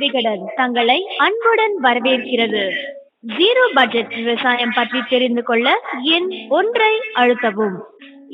[0.00, 2.60] விகடன் தங்களை அன்புடன் வரவேற்கிறது.
[3.38, 5.66] ஜீரோ பட்ஜெட் விவசாயம் பற்றி தெரிந்து கொள்ள
[6.16, 7.76] எண் ஒன்றை அழுத்தவும்.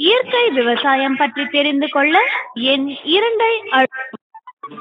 [0.07, 2.15] இயற்கை விவசாயம் பற்றி தெரிந்து கொள்ள
[2.73, 3.53] எண் இரண்டை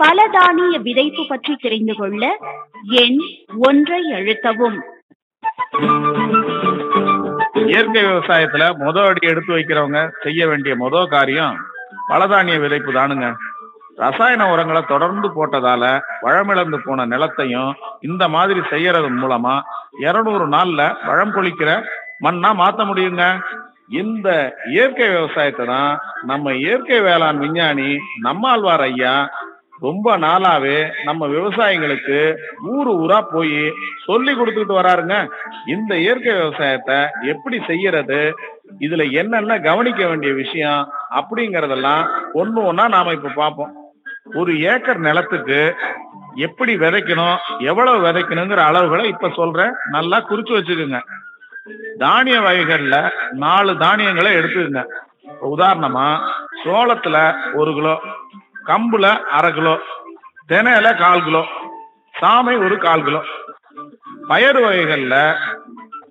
[0.01, 2.23] பல தானிய விதைப்பு பற்றி தெரிந்து கொள்ள
[3.04, 3.20] எண்
[3.70, 4.77] ஒன்றை அழுத்தவும்.
[7.71, 11.57] இயற்கை விவசாயத்துல முத அடி எடுத்து வைக்கிறவங்க செய்ய வேண்டிய மொத காரியம்
[12.11, 13.27] பலதானிய விதைப்பு தானுங்க.
[13.98, 15.84] ரசாயன உரங்களை தொடர்ந்து போட்டதால
[16.25, 19.55] வளமிழந்து போன நிலத்தையும் இந்த மாதிரி செய்யறது மூலமா
[19.99, 21.70] இருநூறு நாள்ல பழம் கொளிக்கிற
[22.26, 23.23] மண்ணா மாத்த முடியுங்க?
[23.88, 29.30] இந்த இயற்கை விவசாயத்தை தான் நம்ம இயற்கை வேளாண் விஞ்ஞானி நம்மாழ்வார் ஐயா
[29.80, 32.20] ரொம்ப நாளாவே நம்ம விவசாயிகளுக்கு
[32.63, 33.73] ஊரு ஊரா போய்
[34.05, 35.16] சொல்லி கொடுத்துட்டு வராருங்க.
[35.66, 36.98] இந்த இயற்கை விவசாயத்தை
[37.34, 38.35] எப்படி செய்யறது
[38.79, 40.82] இதுல என்னென்ன கவனிக்க வேண்டிய விஷயம்
[41.20, 43.73] அப்படிங்கறதெல்லாம் ஒண்ணு ஒன்னா நாம இப்ப பார்ப்போம்.
[44.34, 45.76] ஒரு ஏக்கர் நிலத்துக்கு
[46.35, 51.01] எப்படி விதைக்கணும் எவ்வளவு விதைக்கணுங்கிற அளவுகளை இப்ப சொல்றேன் நல்லா குறிச்சு வச்சுக்கோங்க.
[51.98, 54.84] தானிய வகைகள்ல நாலு தானியங்களை எடுத்துக்கங்க.
[55.41, 56.20] உதாரணமா
[56.63, 58.01] சோளத்துல ஒரு கிலோ
[58.66, 59.79] கம்புல அரை கிலோ
[60.48, 61.46] தினையில கால் கிலோ
[62.21, 63.21] சாமை ஒரு கால் கிலோ.
[64.29, 65.35] பயறு வகைகள்ல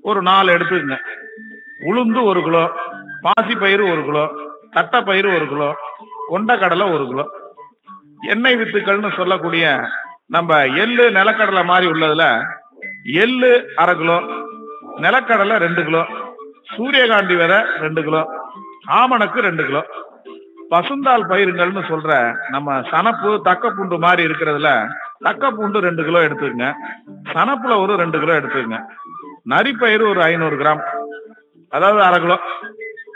[0.02, 0.98] ஒரு நாலு எடுத்துக்கங்க.
[1.80, 2.70] உளுந்து ஒரு கிலோ
[3.22, 4.30] பாசிப்பயிறு ஒரு கிலோ
[4.70, 5.74] தட்டை பயிறு ஒரு கிலோ
[6.30, 7.35] கொண்டக்கடலை ஒரு கிலோ.
[8.26, 9.80] எண்ணெய் வித்துக்கள்னு சொல்லக்கூடிய
[10.26, 12.44] நம்ம எள்ளு நிலக்கடலை மாதிரி உள்ளதுல
[13.12, 14.20] எள்ளு அரை கிலோ
[14.96, 16.06] நிலக்கடலை ரெண்டு கிலோ
[16.76, 18.28] சூரியகாந்தி விதை ரெண்டு கிலோ
[18.88, 19.86] ஆமணக்கு ரெண்டு கிலோ.
[20.68, 24.88] பசுந்தால் பயிருங்கள்னு சொல்ற நம்ம சனப்பு தக்கப்பூண்டு மாதிரி இருக்கிறதுல
[25.24, 26.72] தக்கப்பூண்டு ரெண்டு கிலோ எடுத்துக்கங்க.
[27.32, 28.84] சனப்புல ஒரு ரெண்டு கிலோ எடுத்துக்கங்க.
[29.48, 30.82] நரிப்பயிறு ஒரு ஐநூறு கிராம்.
[31.68, 32.38] அதாவது அரை கிலோ.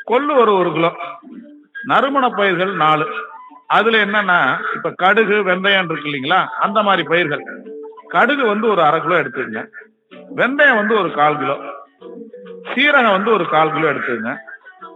[0.04, 0.92] கொள்ளு ஒரு ஒரு கிலோ.
[1.84, 3.06] நறுமண பயிர்கள் நாலு.
[3.76, 4.38] அதுல என்னன்னா
[4.74, 6.40] இப்ப கடுகு வெந்தயம் இருக்கு இல்லைங்களா?
[6.64, 7.42] அந்த மாதிரி பயிர்கள்.
[8.08, 9.62] கடுகு வந்து ஒரு அரை கிலோ எடுத்துக்கங்க.
[10.36, 11.56] வெந்தயம் வந்து ஒரு கால் கிலோ.
[12.70, 14.32] சீரகம் வந்து ஒரு கால் கிலோ எடுத்துக்கங்க.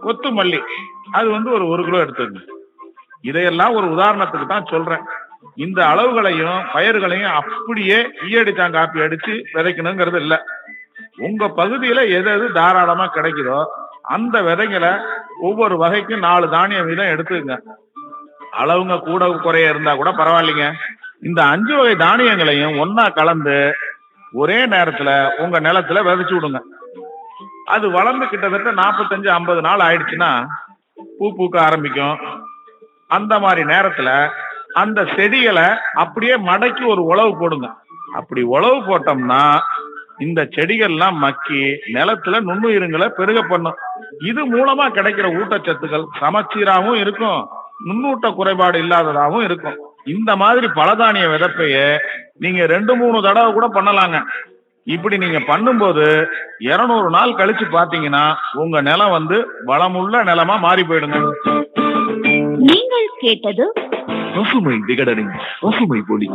[0.03, 0.59] கொத்துமல்லி
[1.11, 2.43] அது வந்து ஒரு ஒரு கிலோ எடுத்துக்கங்க.
[3.21, 5.05] இதையெல்லாம் ஒரு உதாரணத்துக்கு தான் சொல்றேன்.
[5.55, 10.37] இந்த அளவுகளையும் பயிர்களையும் அப்படியே ஈயடித்தான் காப்பி அடிச்சு விதைக்கணுங்கிறது இல்லை.
[11.17, 13.59] உங்க பகுதியில எது எது தாராளமா கிடைக்குதோ
[14.01, 14.91] அந்த விதைகளை
[15.41, 17.57] ஒவ்வொரு வகைக்கும் நாலு தானியம் வீதம் எடுத்துக்கங்க.
[18.61, 20.67] அளவுங்க கூட குறைய இருந்தா கூட பரவாயில்லைங்க.
[21.27, 23.57] இந்த அஞ்சு வகை தானியங்களையும் ஒன்னா கலந்து
[24.41, 25.09] ஒரே நேரத்துல
[25.43, 26.59] உங்க நிலத்துல விதைச்சு விடுங்க.
[27.75, 30.31] அது வளர்ந்து கிட்டத்தட்ட நாற்பத்தஞ்சு ஐம்பது நாள் ஆயிடுச்சுன்னா
[31.17, 32.17] பூ பூக்க ஆரம்பிக்கும்.
[33.17, 34.09] அந்த மாதிரி நேரத்துல
[34.81, 35.67] அந்த செடிகளை
[36.03, 37.67] அப்படியே மடக்கி ஒரு உழவு போடுங்க.
[38.13, 39.43] அப்படி உழவு போட்டோம்னா
[40.25, 41.61] இந்த செடிகள்லாம் மக்கி
[41.95, 43.79] நிலத்துல நுண்ணுயிருங்களை பெருக பண்ணும்.
[44.29, 47.41] இது மூலமா கிடைக்கிற ஊட்டச்சத்துக்கள் சமச்சீராகவும் இருக்கும்.
[47.87, 49.77] நுண்ணூட்ட குறைபாடு இல்லாததாகவும் இருக்கும்.
[50.15, 51.75] இந்த மாதிரி பலதானிய விதப்பைய
[52.43, 54.17] நீங்க ரெண்டு மூணு தடவை கூட பண்ணலாங்க.
[54.95, 56.05] இப்படி நீங்க பண்ணும்போது
[56.69, 58.23] இருநூறு நாள் கழிச்சு பாத்தீங்கன்னா
[58.63, 59.37] உங்க நிலம் வந்து
[59.69, 61.19] வளமுள்ள நிலமா மாறி போயிடுங்க.
[62.69, 63.65] நீங்கள் கேட்டது
[64.35, 66.29] பசுமை விகடனின் பசுமை பொலி.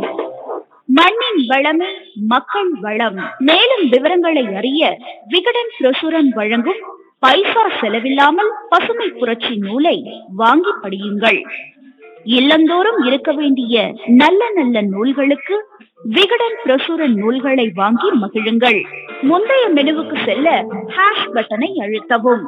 [0.97, 1.89] மண்ணின் வளமே
[2.33, 3.19] மக்கள் வளம்.
[3.49, 4.89] மேலும் விவரங்களை அறிய
[5.33, 6.81] விகடன் பிரசுரம் வழங்கும்
[7.23, 9.97] பைசா செலவில்லாமல் பசுமை புரட்சி நூலை
[10.41, 11.39] வாங்கி படியுங்கள்.
[12.37, 13.75] இல்லந்தோறும் இருக்க வேண்டிய
[14.21, 15.55] நல்ல நல்ல நூல்களுக்கு
[16.15, 18.79] விகடன் பிரசுர நூல்களை வாங்கி மகிழுங்கள்.
[19.21, 20.65] முந்தைய மெனுவுக்கு செல்ல
[20.95, 22.43] ஹேஷ் பட்டனை அழுத்தவும்.